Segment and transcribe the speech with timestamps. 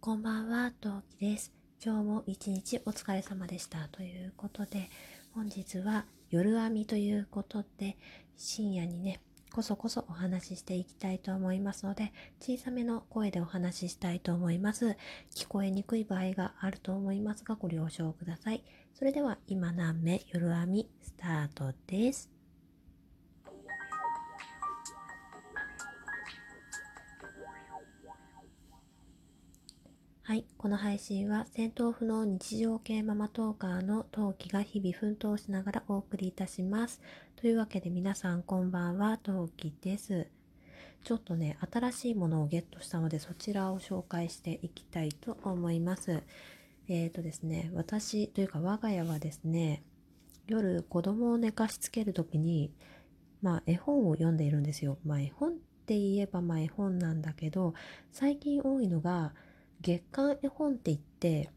[0.00, 1.52] こんばんは、トウキです。
[1.84, 4.90] 今日も一日お疲れ様でしたということで、
[5.34, 7.96] 本日は夜編みということで、
[8.36, 14.96] 深夜にね、こそこそお話ししていきたいと思いますので、小さめの声でお話ししたいと思います。
[15.34, 18.62] 聞こえにくい場合があると思いますが、ご了承ください。
[18.94, 22.37] それでは、今何目夜編みスタートです。
[30.28, 30.44] はい。
[30.58, 37.00] この配信は戦闘不能日常系ママトーカーの陶器が日々奮闘しながらお送りいたします。
[37.36, 40.28] というわけで皆さんこんばんは、陶器です。
[41.02, 46.22] ちょっとね、新しいものをゲットしたのでそちらを紹介していきたいと思います。
[46.88, 49.82] えっ、ー、とですね、私というか我が家はですね、
[50.46, 52.70] 夜子供を寝かしつけるときに、
[53.40, 54.98] まあ絵本を読んでいるんですよ。
[55.06, 55.54] まあ絵本っ
[55.86, 57.72] て言えばまあ絵本なんだけど、
[58.12, 59.32] 最近多いのが、
[59.80, 61.50] 月刊絵本って言って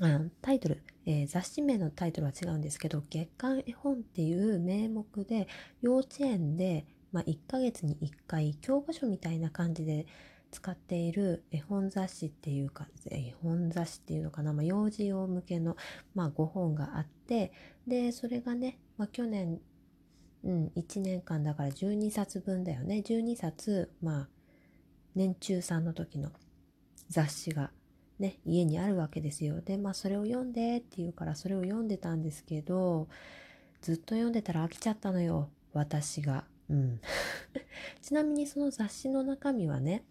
[0.00, 5.48] あタイトル、えー、雑誌名のタイトルは違うんですけど月刊絵本っていう名目で
[5.82, 10.06] 幼稚園で、まあ、1ヶ月に1回教科書みたいな感じで
[10.50, 15.76] 使っている絵本雑誌っていうか絵本雑誌っていうのかな、まあ、幼児用向けの、
[16.14, 17.52] まあ、5本があって
[17.86, 19.60] でそれがね、まあ、去年、
[20.44, 23.02] うん、1年間だから12冊分だよね。
[23.04, 24.28] 12冊まあ
[25.14, 26.30] 年中さんの時の
[27.08, 27.70] 雑誌が
[28.18, 29.60] ね、家にあるわけですよ。
[29.60, 33.08] で、まあそれを読んでって言うからそれを読んでたんですけど、
[33.80, 35.50] ずっと読んでたら飽きちゃったのよ。
[35.72, 36.44] 私が。
[36.68, 37.00] うん。
[38.02, 40.04] ちなみにその雑誌の中身はね、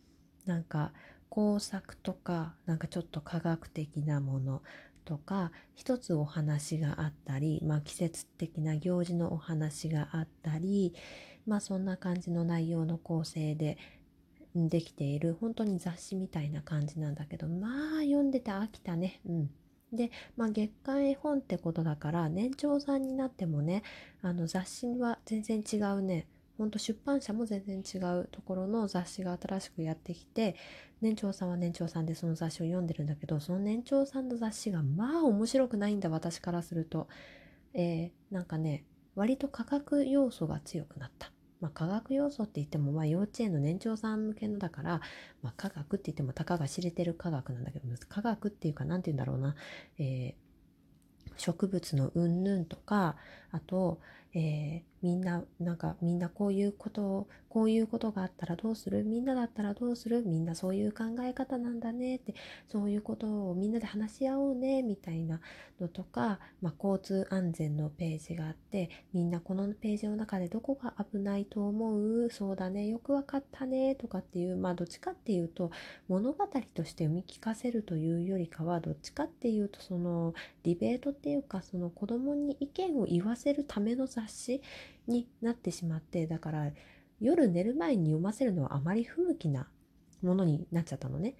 [0.45, 0.93] なんか
[1.29, 4.63] 工作とか、なんかちょっと科学的なもの
[5.03, 10.93] とか、一つお話があったり、まあ季節的な行事のお話があったり、
[11.45, 13.77] まあそんな感じの内容の構成で、
[14.69, 17.67] できている本当に雑誌みたいな感じなんだけどま
[17.99, 19.21] あ読んでて飽きたね。
[19.27, 19.49] うん。
[19.93, 23.83] で、まあ、月刊絵本ってことだから年長さんになってもね
[24.21, 26.27] あの雑誌は全然違うね。
[26.57, 30.55] ほんと出版社も全然違うところの雑誌が新しくやってきて
[31.01, 37.07] 年長さんは年長さんでその雑誌を読んでるんだけどその年長さんの雑誌がまあ面白くないんだ私からすると、
[37.75, 38.85] えー、なんかね
[39.15, 41.31] 割と価格要素が強くなった。
[41.59, 45.01] まあ、科学要素って言っても、まあ、幼稚園の年長さん向けのだから、
[45.41, 49.55] まあ、科学って言ってもたかが知れてる科学なんだけど科学っていうか何て言うんだろうな、
[49.97, 53.15] えー、植物の云々とか
[53.51, 53.99] あと、
[54.39, 59.03] えー、みんななんかみんなこういうことをこういうことがあったらどうする？
[59.03, 60.23] みんなだったらどうする？
[60.23, 62.35] みんなそういう考え方なんだねって
[62.67, 65.39] そういうことをみんなで話し合おうねみたいな
[65.81, 72.29] のとか、まあ、交通安全のページがあってみんなこのページの中でどこが危ないと思う？
[72.29, 75.71] そうだねよくわかったねとかっていうまあどっちかっていうと
[76.07, 84.61] 物語として読み聞かせるというよりかはどっちかっていうとそのディベートっていうかその子供に意見を言わせるための雑誌
[85.07, 86.71] になってしまってだから
[87.19, 89.67] 夜寝る前に読ませるのはあまり不向きな
[90.21, 91.35] ものになっちゃったのね。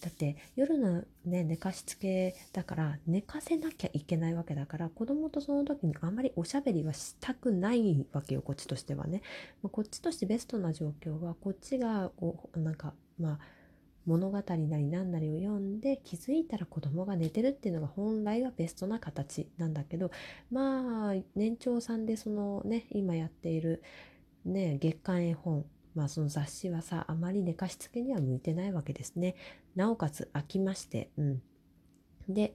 [0.00, 9.22] だって夜のね寝かしつけだから寝かせなきゃいけないわけだから子供とその時にあんまりおしゃべりはしたくないわけよこっちとしてはね。
[9.62, 13.38] こっちとしてベストな状況はこっちがこうなんかまあ
[14.06, 20.10] 物語なり何なりを読んで気づいたら子供が寝てるっていうのが本来はベストな形なんだけど
[20.50, 23.82] まあ年長さんでそのね今やっている
[24.44, 29.36] ね月刊絵本まあその雑誌はさあまり寝かしつけには向いてないわけですね。
[29.76, 31.42] なおかつ飽きましてうん。
[32.28, 32.54] で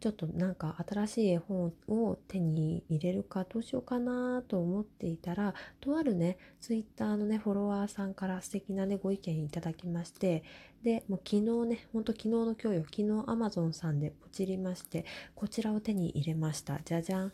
[0.00, 10.42] ちょっとなんか新しい絵本を手に入れるかどうしようかなと思っていたらとあるねツイッターのねフォロワーさんから素敵なねご意見いただきまして
[10.82, 16.80] でもう昨日ねほんと昨日の今日よ昨日 Amazon さんでポチりましてこちらを手に入れました。
[16.84, 17.32] じゃじゃん。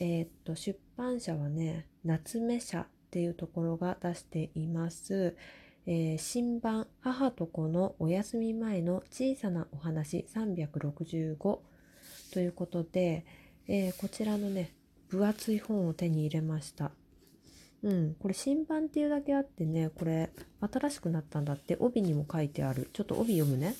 [0.00, 5.36] えー、っと出版社はね夏目社っていうところが出しています。
[5.86, 11.36] えー、新版母と子のお休み前の小さなお話365
[12.32, 13.26] ということで、
[13.68, 14.72] えー、こちらのね
[15.08, 16.90] 分厚い本を手に入れました。
[17.82, 20.30] うんこれ新版っていうだけあってねこれ
[20.72, 22.88] 新しくなったんだって帯にも書いてある。
[22.92, 23.74] ちょっと帯読むね。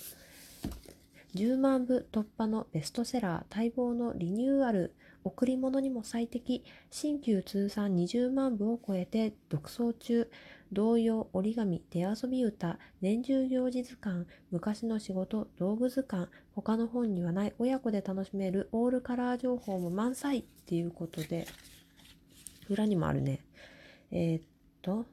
[1.35, 4.95] 10万部突破のベストセラー待望のリニューアル。
[5.25, 6.65] 贈り物にも最適。
[6.91, 10.31] 新旧通算20万部を超えて独創中。
[10.73, 21.47] 童謡、折り紙、手遊び歌、年中行事図鑑、昔の仕事、道具図鑑、他の本にはない親子で楽しめるオールカラー情報も満載っていうことで、
[22.69, 23.41] 裏にもあるね。
[24.11, 24.43] えー、っ
[24.83, 25.07] と、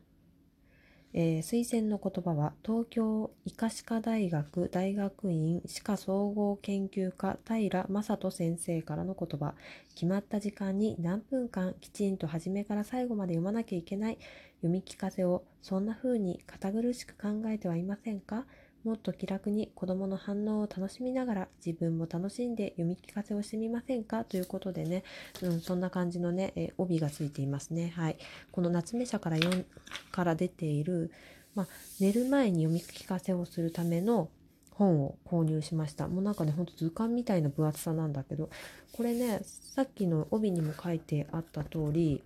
[1.13, 9.53] えー、推薦の言葉は東京医科歯科大学大学院歯科総合研究科平正人先生からの言葉。
[9.93, 14.17] 決まった時間に何分間きちんと初めから最後まで読まなきゃいけない
[14.61, 18.45] 読み聞かせをそんな風に堅苦しく考えてはいませんか？
[18.83, 24.23] もっと気楽に子供の反応を楽しみながら自分も楽しんで読み聞かせをしてみませんか？
[24.23, 25.03] ということでね、
[25.43, 27.93] うん、そんな感じのね、え、帯がついていますね。
[27.95, 28.17] はい。
[28.51, 29.65] この夏目社から4
[30.11, 31.11] から出ている、
[31.53, 31.67] ま、
[31.99, 34.29] 寝る前に読み聞かせをするための
[34.71, 36.07] 本を購入しました。
[36.07, 38.49] もうなんかね、ほんと図鑑みたいな分厚さなんだけど、
[38.93, 42.23] これね、さっきの帯にも書いてあった通り、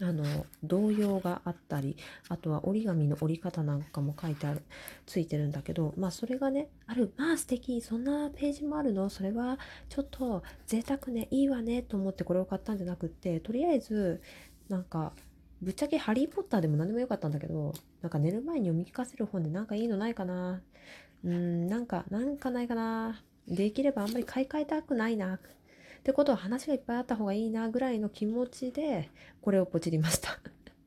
[0.00, 0.24] あの
[0.62, 1.96] 童謡があったり
[2.28, 4.62] あとは折り紙の折り方なんかも書いてある
[5.06, 9.08] ついてるんだけどまあそれがねあるまあ素敵そんなページもあるの？
[9.08, 9.58] それは
[9.88, 14.20] ちょっと贅沢ねいいわねと思ってこれを買ったんじゃなくってとりあえず
[14.68, 15.12] なんか
[15.62, 20.60] ぶっちゃけハリー・ポッターでも何でもよかったんだけどなんか寝る前に読み聞かせる本でなんかいいのないかな？
[21.24, 23.18] うんなんかなんかないかな？
[23.48, 25.38] できればあんまり買い替えたくないな。
[26.06, 29.10] ってことは話がいっぱいあった方がいいなぐらいの気持ちで
[29.40, 30.38] これをポチりました。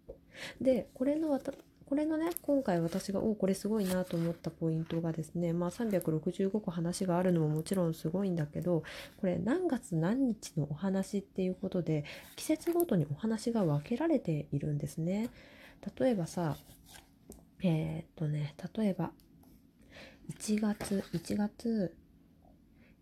[0.61, 1.51] でこれのわた
[1.85, 8.83] これのね今回私がおこれすごいなと思ったポイントがですねまあ365個話があるのももちろんすごいんだけど
[9.17, 12.05] これ何月何日のお話っていうことで
[12.37, 15.29] 季節ごとにお話が分けられているんですね。
[15.99, 16.55] 例えばさ
[17.61, 19.11] えー、っとね例えば
[20.29, 21.93] 1月1月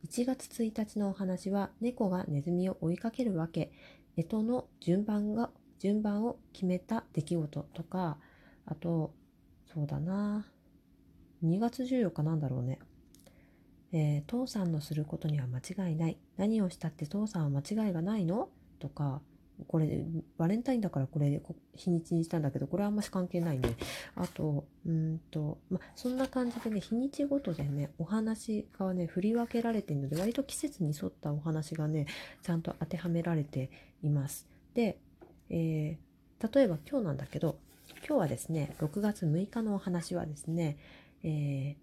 [0.05, 3.71] 1月1日のお話は猫がネズミを追いかけるわけ。
[4.15, 8.17] 干支の順番が順番を決めた出来事とか
[8.65, 9.13] あと
[9.71, 10.47] そうだな
[11.43, 12.79] 2月14日なんだろうね。
[13.91, 16.17] えー、父さんのすることには間違いない。
[16.35, 18.49] 何をしたって父さんは間違いがないの？
[18.79, 19.21] とか
[19.67, 20.05] これ、
[20.37, 21.41] バレンタインだからこれ、
[21.75, 23.75] 日にちにしたんだけど、これはあんまし関係ないね。
[24.15, 32.05] あと、うんと、ま、そんな感じでね、日にちごとでね、お話がね、振り分けられてるので、割と季節に沿ったお話がね、
[32.43, 33.71] ちゃんと当てはめられて
[34.03, 34.47] います。
[34.73, 34.99] で、
[35.49, 37.57] えー、例えば今日なんだけど、
[38.07, 40.77] 今日はですね、6月6日のお話はですね、
[41.23, 41.77] え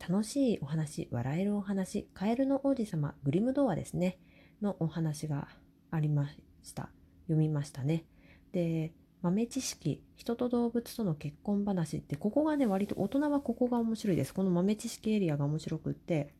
[0.00, 4.18] ー、楽しいお話、笑えるお話、カエルの王子様、グリム童話ですね、
[4.62, 5.48] のお話が
[5.90, 6.30] ありま
[6.62, 6.90] した。
[7.30, 8.04] 読みましたね。
[8.52, 8.92] で
[9.22, 14.34] 豆知識人と動物との結婚話ってここがね割と大人はここが面白いです。
[14.34, 16.32] この豆知識エリアが面白くって、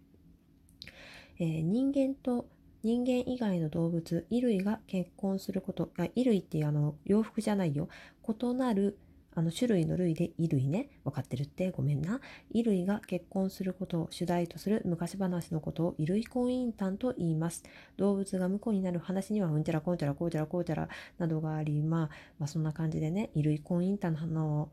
[1.39, 2.47] えー、人間と
[2.83, 7.89] 人間以外の動物衣類が結婚することあ衣類ってあの洋服じゃないよ。
[8.27, 8.99] 異なる
[9.35, 10.89] あの種類の類で衣類ね。
[11.05, 12.21] 分かってるってごめんな。
[12.53, 17.63] 衣類が結婚することを主題とする昔話のことを衣類婚姻譚と言います。
[17.97, 20.89] 動物が婿になる話にはうんちゃらこんちゃらこうちゃらこうちゃら
[21.19, 24.69] などがあり、まあ、まあ、そんな感じでね、衣類婚姻譚の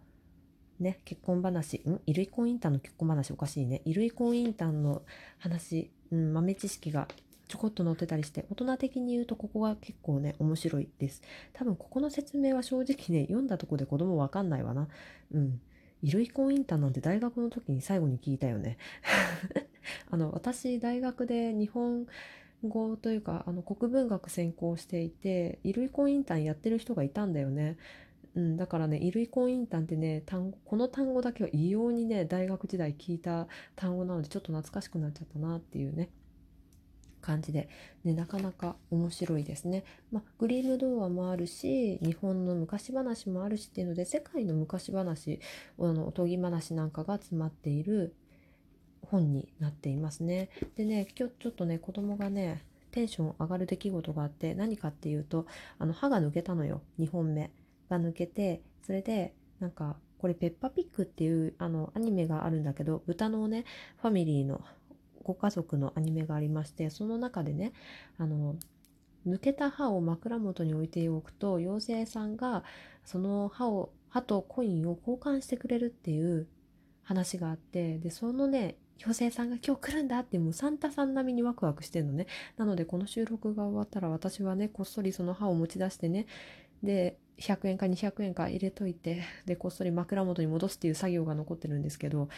[0.80, 1.84] ね、結婚話、ん？
[1.84, 3.80] 衣類婚姻譚の結婚話おかしいね。
[3.86, 5.04] 衣類婚姻譚の
[5.40, 7.08] 話、うん、豆知識が
[7.48, 11.22] ちょこっと載ってたりして大人的に言うとここが結構ね面白いです。
[11.54, 14.88] 多分ここの説明は正直ね読んだとこで子供わかんないわな。
[15.32, 15.62] うん。
[16.02, 18.78] 衣類婚姻譚なんて大学の時に最後に聞いたよね。
[20.12, 22.06] あの私大学で日本
[22.64, 27.78] 語というかあの国文学専攻していて衣類婚姻譚やってる人がいたんだよね。
[28.36, 36.10] うん、だからね衣類婚姻譚ってね単語この単語だけは異様にね大学時代聞いた単語なのでちょっと懐かしくなっちゃったなっていうね。
[37.22, 37.70] 感じで、
[38.04, 39.84] ね、なかなか面白いですね。
[40.12, 45.40] まあ、グリーム童話もあるし日本の昔話もあるしっていうので世界の昔話
[45.80, 48.16] あのおとぎ話なんかが詰まっている
[49.02, 50.50] 本になっていますね。
[50.76, 55.46] でね今日ちょっとね子供がねテンション上がる出来事があって何かっていうと
[55.80, 57.52] あの歯が抜けたのよ2本目
[57.90, 63.66] が抜けてそれでなんかこれペッパピックっていうあのアニメがあるんだけど豚のね
[64.02, 64.62] ファミリーの
[65.28, 67.74] ご家族のアニメがありましてその中でね
[68.18, 68.56] あの
[69.28, 72.64] 抜けた歯を枕元に置いておくと妖精さんが
[73.04, 76.48] その歯を歯とコインを交換してくれるっていう
[77.04, 82.26] 話があってでそのね妖精さんが今日来るんだってもうサンタさん並みにワクワクしてんのね。
[82.56, 86.26] なのでこの収録が終わったら私はねこっそりその歯を持ち出してね
[86.82, 92.30] で100円か200円か入れといてでこっそり枕元に戻すっていう作業が残ってるんですけど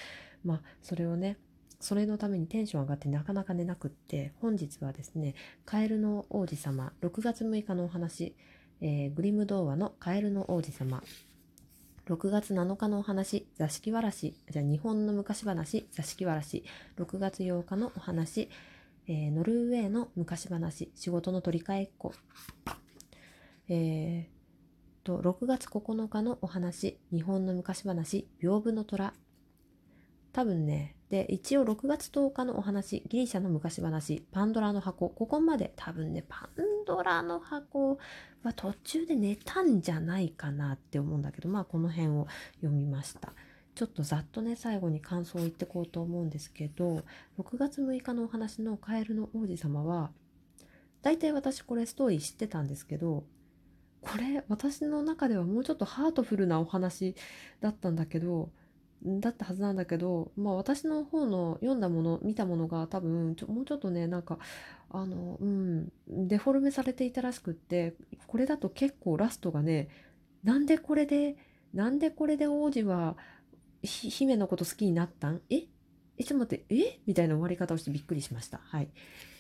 [0.44, 1.38] まあそれをね
[1.80, 8.36] それのためにテンション上がってなかなか寝なくって本日はですねカエルの王子様6月6日のお話、
[8.82, 11.02] えー、グリム童話のカエルの王子様
[12.08, 16.64] 6月7日のお話座敷わらしじゃあ日本の昔話座敷わらし
[16.98, 18.50] 6月8日のお話、
[19.08, 22.14] えー、ノルウェーの昔話仕事の取り替えっ子
[23.72, 24.40] えー、
[25.04, 29.14] と、6月9日のお話、日本の昔話、屏風の虎。
[30.34, 35.10] 多分ね、で、一応6月10日のお話、ギリシャの昔話、パンドラの箱。
[35.10, 37.98] ここまで多分ね、パンドラの箱
[38.44, 43.34] は途中で寝たんじゃないかなって思うんだけど、まあこの辺を読みました。
[43.74, 47.04] ちょっとざっとね、最後に感想を言ってこうと思うんですけど、
[47.40, 50.12] 6月6日のお話のカエルの王子様は、
[51.02, 53.24] 大体私これストーリー知ってたんですけど、
[54.02, 57.16] これ私の中ではもうちょっとハートフルなお話
[57.62, 58.52] だったんだけど、
[59.04, 64.40] だったはずなんだけど、まあ私の方の読んだもの、見たものが多分ちょ、もうちょっとね、なんか、
[64.90, 67.96] あの、うん、デフォルメされていたらしくって、
[68.28, 69.88] これだと結構ラストがね、
[70.44, 71.38] なんでこれで、
[71.74, 73.16] なんでこれで王子は
[73.84, 75.42] 姫のこと好きになったん？
[75.50, 75.68] え？
[76.18, 77.00] え、ちょっと待って、え？
[77.06, 78.60] みたいな終わり方をしてびっくりしました。
[78.64, 78.90] はい。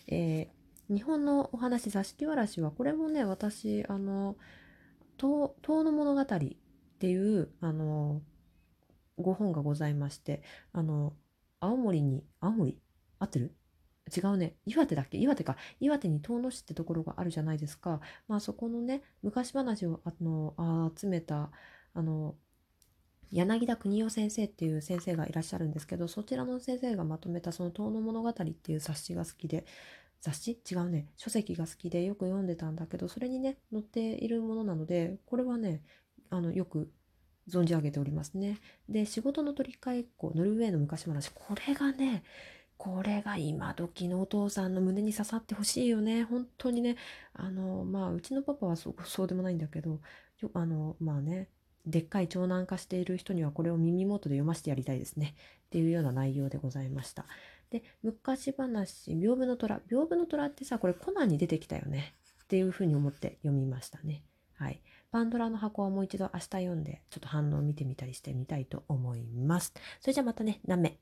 [0.07, 4.37] えー、日本のお話、座敷わらしは、これもね、私、あの、
[5.17, 6.25] 遠の物語っ
[6.99, 8.21] ていう、あの、
[9.19, 11.13] ご本がございまして、あの、
[11.59, 12.77] 青森に、青森？
[13.19, 13.55] 合ってる？
[14.15, 14.55] 違うね。
[14.65, 15.17] 岩手だっけ？
[15.17, 15.55] 岩手か。
[15.79, 17.99] 岩手に遠野市ってところがあるじゃないですか。
[18.27, 21.51] まあそこのね、昔話をあの集めた、
[21.93, 22.35] あの、
[23.31, 29.65] 柳田邦夫先生っていう先生がいらっしゃるんですけど、そちらの先生がまとめたその遠野物語っていう雑誌が好きで、
[30.21, 30.59] 雑誌？
[30.71, 31.09] 違うね。
[31.17, 35.83] 書籍が好きでよく読んでたんだけど、それにね、載っているものなので、これはね、
[36.31, 36.91] あの、よく
[37.49, 38.59] 存じ上げておりますね。
[38.87, 42.23] で、仕事の取り替えっ子、ノルウェーの昔話、これがね、
[42.77, 46.23] これが今時のお父さんの胸に刺さってほしいよね。
[46.23, 46.95] 本当にね、
[47.33, 49.99] あの、まあ、うちのパパはそうそうでもないんだけど、
[50.53, 51.49] あの、まあね、
[51.85, 55.35] でっかい長男化している人にはこれを耳元で読ませてやりたいですね。
[55.67, 57.25] っていうような内容でございました。
[57.69, 59.81] で、昔話、屏風の虎。
[59.89, 62.15] 屏風の虎ってさ、これコナンに出てきたよね。
[62.43, 64.23] っていうふうに思って読みましたね。
[64.55, 64.81] はい。
[65.11, 69.73] パンドラの箱はもう一度明日読んで、ちょっと反応を見てみたりしてみたいと思います。
[69.99, 70.97] それじゃまたね、なめ。